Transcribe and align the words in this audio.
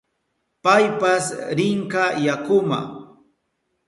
Paypas 0.63 1.25
rinka 1.57 2.03
yakuma. 2.25 2.79